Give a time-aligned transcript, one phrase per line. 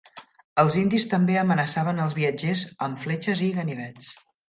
[0.63, 4.15] Els indis també amenaçaven als viatgers amb fletxes i ganivets.